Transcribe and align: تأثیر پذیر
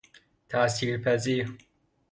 تأثیر 0.49 0.97
پذیر 1.03 1.57